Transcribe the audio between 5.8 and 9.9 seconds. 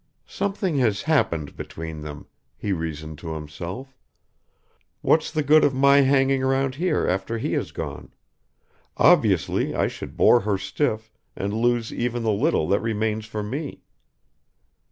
hanging around here after he has gone? Obviously I